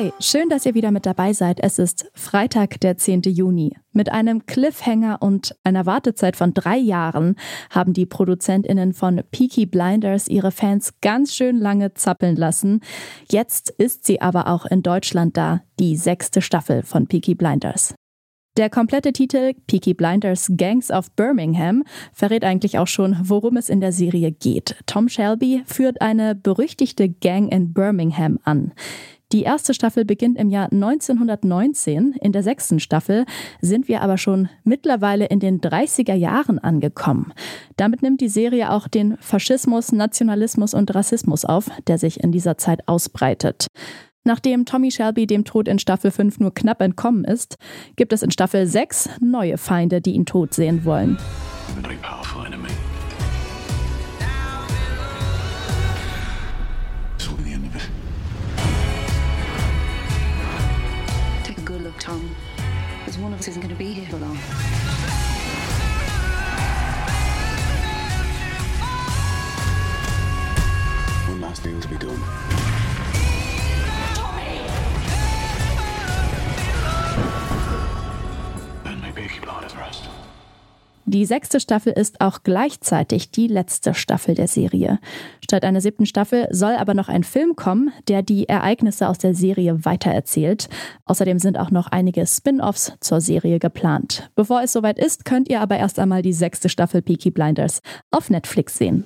Hi, 0.00 0.14
schön, 0.18 0.48
dass 0.48 0.64
ihr 0.64 0.72
wieder 0.72 0.92
mit 0.92 1.04
dabei 1.04 1.34
seid. 1.34 1.60
Es 1.60 1.78
ist 1.78 2.10
Freitag, 2.14 2.80
der 2.80 2.96
10. 2.96 3.20
Juni. 3.26 3.76
Mit 3.92 4.10
einem 4.10 4.46
Cliffhanger 4.46 5.18
und 5.20 5.54
einer 5.62 5.84
Wartezeit 5.84 6.36
von 6.36 6.54
drei 6.54 6.78
Jahren 6.78 7.36
haben 7.68 7.92
die 7.92 8.06
ProduzentInnen 8.06 8.94
von 8.94 9.20
Peaky 9.30 9.66
Blinders 9.66 10.26
ihre 10.26 10.52
Fans 10.52 10.94
ganz 11.02 11.34
schön 11.34 11.58
lange 11.58 11.92
zappeln 11.92 12.36
lassen. 12.36 12.80
Jetzt 13.30 13.68
ist 13.68 14.06
sie 14.06 14.22
aber 14.22 14.46
auch 14.46 14.64
in 14.64 14.82
Deutschland 14.82 15.36
da, 15.36 15.60
die 15.78 15.98
sechste 15.98 16.40
Staffel 16.40 16.82
von 16.82 17.06
Peaky 17.06 17.34
Blinders. 17.34 17.94
Der 18.56 18.70
komplette 18.70 19.12
Titel 19.12 19.52
Peaky 19.66 19.92
Blinders 19.92 20.50
Gangs 20.56 20.90
of 20.90 21.10
Birmingham 21.10 21.84
verrät 22.14 22.44
eigentlich 22.44 22.78
auch 22.78 22.88
schon, 22.88 23.18
worum 23.22 23.58
es 23.58 23.68
in 23.68 23.82
der 23.82 23.92
Serie 23.92 24.32
geht. 24.32 24.76
Tom 24.86 25.10
Shelby 25.10 25.62
führt 25.66 26.00
eine 26.00 26.34
berüchtigte 26.34 27.10
Gang 27.10 27.52
in 27.52 27.74
Birmingham 27.74 28.38
an. 28.44 28.72
Die 29.32 29.42
erste 29.42 29.74
Staffel 29.74 30.04
beginnt 30.04 30.36
im 30.38 30.50
Jahr 30.50 30.72
1919. 30.72 32.14
In 32.20 32.32
der 32.32 32.42
sechsten 32.42 32.80
Staffel 32.80 33.26
sind 33.60 33.86
wir 33.86 34.00
aber 34.00 34.18
schon 34.18 34.48
mittlerweile 34.64 35.26
in 35.26 35.38
den 35.38 35.60
30er 35.60 36.14
Jahren 36.14 36.58
angekommen. 36.58 37.32
Damit 37.76 38.02
nimmt 38.02 38.20
die 38.20 38.28
Serie 38.28 38.72
auch 38.72 38.88
den 38.88 39.16
Faschismus, 39.18 39.92
Nationalismus 39.92 40.74
und 40.74 40.92
Rassismus 40.92 41.44
auf, 41.44 41.70
der 41.86 41.98
sich 41.98 42.18
in 42.24 42.32
dieser 42.32 42.58
Zeit 42.58 42.88
ausbreitet. 42.88 43.68
Nachdem 44.24 44.66
Tommy 44.66 44.90
Shelby 44.90 45.28
dem 45.28 45.44
Tod 45.44 45.68
in 45.68 45.78
Staffel 45.78 46.10
5 46.10 46.40
nur 46.40 46.52
knapp 46.52 46.80
entkommen 46.82 47.24
ist, 47.24 47.56
gibt 47.94 48.12
es 48.12 48.22
in 48.22 48.32
Staffel 48.32 48.66
6 48.66 49.10
neue 49.20 49.58
Feinde, 49.58 50.00
die 50.00 50.12
ihn 50.12 50.26
tot 50.26 50.54
sehen 50.54 50.84
wollen. 50.84 51.18
Isn't 63.50 63.62
going 63.62 63.74
to 63.74 63.78
be 63.78 63.92
here 63.92 64.06
for 64.06 64.18
long. 64.18 64.59
Die 81.12 81.26
sechste 81.26 81.58
Staffel 81.58 81.92
ist 81.92 82.20
auch 82.20 82.44
gleichzeitig 82.44 83.32
die 83.32 83.48
letzte 83.48 83.94
Staffel 83.94 84.36
der 84.36 84.46
Serie. 84.46 85.00
Statt 85.42 85.64
einer 85.64 85.80
siebten 85.80 86.06
Staffel 86.06 86.46
soll 86.52 86.74
aber 86.76 86.94
noch 86.94 87.08
ein 87.08 87.24
Film 87.24 87.56
kommen, 87.56 87.90
der 88.06 88.22
die 88.22 88.48
Ereignisse 88.48 89.08
aus 89.08 89.18
der 89.18 89.34
Serie 89.34 89.84
weitererzählt. 89.84 90.68
Außerdem 91.06 91.40
sind 91.40 91.58
auch 91.58 91.72
noch 91.72 91.88
einige 91.88 92.24
Spin-offs 92.24 92.92
zur 93.00 93.20
Serie 93.20 93.58
geplant. 93.58 94.30
Bevor 94.36 94.62
es 94.62 94.72
soweit 94.72 95.00
ist, 95.00 95.24
könnt 95.24 95.48
ihr 95.48 95.60
aber 95.60 95.78
erst 95.78 95.98
einmal 95.98 96.22
die 96.22 96.32
sechste 96.32 96.68
Staffel 96.68 97.02
Peaky 97.02 97.32
Blinders 97.32 97.82
auf 98.12 98.30
Netflix 98.30 98.78
sehen. 98.78 99.04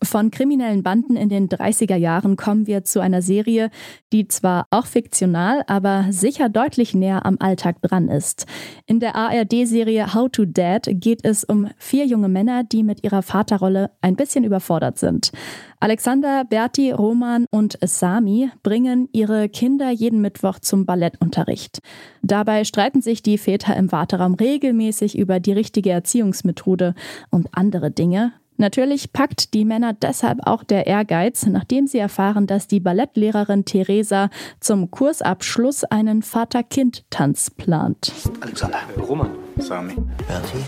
Von 0.00 0.30
kriminellen 0.30 0.84
Banden 0.84 1.16
in 1.16 1.28
den 1.28 1.48
30er 1.48 1.96
Jahren 1.96 2.36
kommen 2.36 2.68
wir 2.68 2.84
zu 2.84 3.00
einer 3.00 3.20
Serie, 3.20 3.68
die 4.12 4.28
zwar 4.28 4.68
auch 4.70 4.86
fiktional, 4.86 5.64
aber 5.66 6.06
sicher 6.10 6.48
deutlich 6.48 6.94
näher 6.94 7.26
am 7.26 7.36
Alltag 7.40 7.82
dran 7.82 8.06
ist. 8.06 8.46
In 8.86 9.00
der 9.00 9.16
ARD-Serie 9.16 10.14
How 10.14 10.30
to 10.30 10.44
Dad 10.44 10.88
geht 10.88 11.24
es 11.24 11.42
um 11.42 11.68
vier 11.78 12.06
junge 12.06 12.28
Männer, 12.28 12.62
die 12.62 12.84
mit 12.84 13.02
ihrer 13.02 13.22
Vaterrolle 13.22 13.90
ein 14.00 14.14
bisschen 14.14 14.44
überfordert 14.44 14.98
sind. 14.98 15.32
Alexander, 15.80 16.44
Berti, 16.44 16.92
Roman 16.92 17.46
und 17.50 17.76
Sami 17.82 18.50
bringen 18.62 19.08
ihre 19.12 19.48
Kinder 19.48 19.90
jeden 19.90 20.20
Mittwoch 20.20 20.60
zum 20.60 20.86
Ballettunterricht. 20.86 21.80
Dabei 22.22 22.62
streiten 22.62 23.02
sich 23.02 23.22
die 23.22 23.36
Väter 23.36 23.76
im 23.76 23.90
Warteraum 23.90 24.34
regelmäßig 24.34 25.18
über 25.18 25.40
die 25.40 25.52
richtige 25.52 25.90
Erziehungsmethode 25.90 26.94
und 27.30 27.48
andere 27.52 27.90
Dinge, 27.90 28.32
Natürlich 28.60 29.12
packt 29.12 29.54
die 29.54 29.64
Männer 29.64 29.92
deshalb 29.92 30.40
auch 30.44 30.64
der 30.64 30.88
Ehrgeiz, 30.88 31.46
nachdem 31.46 31.86
sie 31.86 31.98
erfahren, 31.98 32.48
dass 32.48 32.66
die 32.66 32.80
Ballettlehrerin 32.80 33.64
Theresa 33.64 34.30
zum 34.58 34.90
Kursabschluss 34.90 35.84
einen 35.84 36.22
Vater-Kind-Tanz 36.22 37.50
plant. 37.50 38.12
Alexander, 38.40 38.80
Roman, 38.98 39.30
Sami, 39.58 39.94
Bertie. 40.26 40.64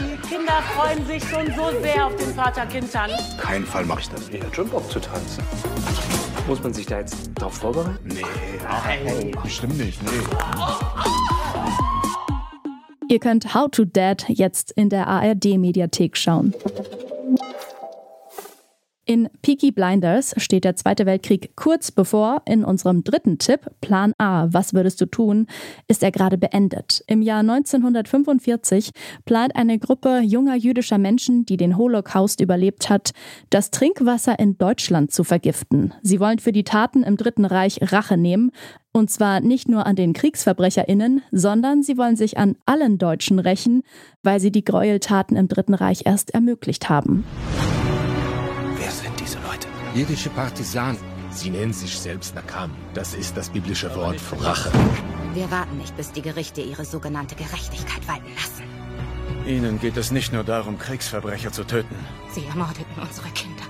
Die 0.00 0.28
Kinder 0.28 0.60
freuen 0.74 1.06
sich 1.06 1.22
schon 1.22 1.46
so 1.54 1.80
sehr 1.80 2.06
auf 2.06 2.16
den 2.16 2.34
Vater-Kind-Tanz. 2.34 3.36
Kein 3.40 3.64
Fall 3.64 3.84
mache 3.84 4.00
ich 4.00 4.08
das. 4.08 4.28
Ich 4.28 4.42
hätte 4.42 4.52
schon 4.52 4.68
Bock 4.68 4.90
zu 4.90 4.98
tanzen. 4.98 5.44
Muss 6.48 6.60
man 6.60 6.74
sich 6.74 6.86
da 6.86 6.98
jetzt 6.98 7.30
drauf 7.36 7.54
vorbereiten? 7.54 8.00
Nee, 8.02 8.24
hey. 8.84 9.32
bestimmt 9.44 9.78
nicht, 9.78 10.02
nee. 10.02 10.10
Ihr 13.10 13.18
könnt 13.18 13.54
How 13.54 13.68
to 13.68 13.84
Dad 13.84 14.26
jetzt 14.28 14.70
in 14.70 14.88
der 14.88 15.08
ARD-Mediathek 15.08 16.16
schauen. 16.16 16.54
In 19.04 19.28
Peaky 19.42 19.72
Blinders 19.72 20.34
steht 20.36 20.62
der 20.62 20.76
Zweite 20.76 21.04
Weltkrieg 21.04 21.56
kurz 21.56 21.90
bevor. 21.90 22.42
In 22.46 22.64
unserem 22.64 23.02
dritten 23.02 23.38
Tipp, 23.38 23.68
Plan 23.80 24.12
A, 24.18 24.46
was 24.52 24.74
würdest 24.74 25.00
du 25.00 25.06
tun, 25.06 25.48
ist 25.88 26.04
er 26.04 26.12
gerade 26.12 26.38
beendet. 26.38 27.02
Im 27.08 27.20
Jahr 27.20 27.40
1945 27.40 28.92
plant 29.24 29.56
eine 29.56 29.80
Gruppe 29.80 30.20
junger 30.20 30.54
jüdischer 30.54 30.98
Menschen, 30.98 31.44
die 31.44 31.56
den 31.56 31.76
Holocaust 31.76 32.40
überlebt 32.40 32.88
hat, 32.88 33.10
das 33.48 33.72
Trinkwasser 33.72 34.38
in 34.38 34.56
Deutschland 34.56 35.10
zu 35.10 35.24
vergiften. 35.24 35.92
Sie 36.02 36.20
wollen 36.20 36.38
für 36.38 36.52
die 36.52 36.62
Taten 36.62 37.02
im 37.02 37.16
Dritten 37.16 37.44
Reich 37.44 37.80
Rache 37.82 38.16
nehmen. 38.16 38.52
Und 38.92 39.10
zwar 39.10 39.40
nicht 39.40 39.68
nur 39.68 39.86
an 39.86 39.94
den 39.94 40.12
KriegsverbrecherInnen, 40.12 41.22
sondern 41.30 41.82
sie 41.82 41.96
wollen 41.96 42.16
sich 42.16 42.38
an 42.38 42.56
allen 42.66 42.98
Deutschen 42.98 43.38
rächen, 43.38 43.82
weil 44.22 44.40
sie 44.40 44.50
die 44.50 44.64
Gräueltaten 44.64 45.36
im 45.36 45.48
Dritten 45.48 45.74
Reich 45.74 46.02
erst 46.06 46.34
ermöglicht 46.34 46.88
haben. 46.88 47.24
Jüdische 49.94 50.30
Partisanen. 50.30 50.98
Sie 51.32 51.50
nennen 51.50 51.72
sich 51.72 51.98
selbst 51.98 52.34
Nakam. 52.34 52.70
Das 52.94 53.14
ist 53.14 53.36
das 53.36 53.50
biblische 53.50 53.94
Wort 53.96 54.20
für 54.20 54.42
Rache. 54.42 54.70
Wir 55.34 55.50
warten 55.50 55.78
nicht, 55.78 55.96
bis 55.96 56.12
die 56.12 56.22
Gerichte 56.22 56.60
ihre 56.60 56.84
sogenannte 56.84 57.34
Gerechtigkeit 57.34 58.06
walten 58.06 58.30
lassen. 58.34 58.64
Ihnen 59.46 59.80
geht 59.80 59.96
es 59.96 60.12
nicht 60.12 60.32
nur 60.32 60.44
darum, 60.44 60.78
Kriegsverbrecher 60.78 61.50
zu 61.50 61.64
töten. 61.64 61.94
Sie 62.32 62.44
ermordeten 62.44 63.00
unsere 63.00 63.28
Kinder 63.30 63.64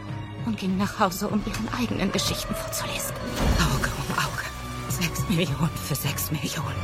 und 0.47 0.59
gingen 0.59 0.79
nach 0.79 0.99
Hause, 1.01 1.29
um 1.29 1.43
ihren 1.47 1.69
eigenen 1.79 2.13
Geschichten 2.13 2.55
vorzulesen. 2.55 3.15
Auge. 3.75 3.80
Sechs 5.01 5.27
Millionen 5.31 5.71
für 5.75 5.95
sechs 5.95 6.31
Millionen. 6.31 6.77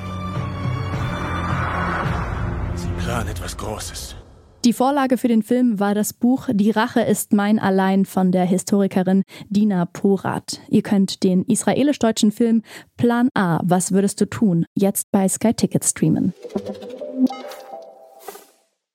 Sie 2.75 2.88
planen 3.04 3.28
etwas 3.28 3.56
Großes. 3.59 4.16
Die 4.65 4.72
Vorlage 4.72 5.19
für 5.19 5.28
den 5.28 5.43
Film 5.43 5.78
war 5.78 5.94
das 5.94 6.15
Buch 6.15 6.49
Die 6.50 6.71
Rache 6.71 7.03
ist 7.03 7.34
mein 7.34 7.59
allein 7.59 8.06
von 8.06 8.32
der 8.32 8.47
Historikerin 8.47 9.22
Dina 9.50 9.84
Porat. 9.84 10.60
Ihr 10.71 10.82
könnt 10.82 11.25
den 11.25 11.44
israelisch-deutschen 11.44 12.32
Film 12.32 12.62
Plan 12.97 13.28
A, 13.34 13.60
was 13.62 13.93
würdest 13.93 14.19
du 14.22 14.25
tun, 14.25 14.65
jetzt 14.75 15.10
bei 15.12 15.28
Sky 15.28 15.53
Ticket 15.53 15.84
streamen. 15.84 16.33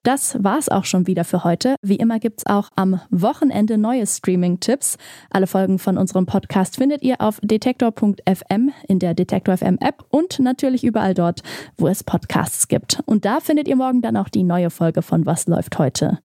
Das 0.03 0.43
war's 0.43 0.67
auch 0.67 0.85
schon 0.85 1.05
wieder 1.05 1.23
für 1.23 1.43
heute. 1.43 1.75
Wie 1.83 1.97
immer 1.97 2.19
gibt's 2.19 2.47
auch 2.47 2.69
am 2.75 2.99
Wochenende 3.11 3.77
neue 3.77 4.07
Streaming-Tipps. 4.07 4.97
Alle 5.29 5.45
Folgen 5.45 5.77
von 5.77 5.97
unserem 5.97 6.25
Podcast 6.25 6.77
findet 6.77 7.03
ihr 7.03 7.21
auf 7.21 7.39
detektor.fm 7.43 8.71
in 8.87 8.99
der 8.99 9.13
Detektor 9.13 9.57
FM 9.57 9.77
App 9.79 10.03
und 10.09 10.39
natürlich 10.39 10.83
überall 10.83 11.13
dort, 11.13 11.41
wo 11.77 11.87
es 11.87 12.03
Podcasts 12.03 12.67
gibt. 12.67 13.01
Und 13.05 13.25
da 13.25 13.39
findet 13.41 13.67
ihr 13.67 13.75
morgen 13.75 14.01
dann 14.01 14.17
auch 14.17 14.29
die 14.29 14.43
neue 14.43 14.71
Folge 14.71 15.03
von 15.03 15.27
Was 15.27 15.45
läuft 15.45 15.77
heute. 15.77 16.17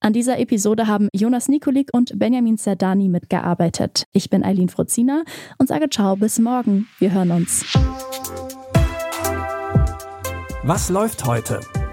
An 0.00 0.12
dieser 0.12 0.38
Episode 0.38 0.86
haben 0.86 1.08
Jonas 1.14 1.48
Nikolik 1.48 1.88
und 1.94 2.18
Benjamin 2.18 2.58
Zerdani 2.58 3.08
mitgearbeitet. 3.08 4.04
Ich 4.12 4.28
bin 4.28 4.44
Eileen 4.44 4.68
Frozina 4.68 5.24
und 5.56 5.68
sage 5.68 5.88
ciao 5.88 6.16
bis 6.16 6.38
morgen. 6.38 6.86
Wir 6.98 7.12
hören 7.12 7.30
uns. 7.30 7.64
Was 10.64 10.90
läuft 10.90 11.24
heute? 11.24 11.60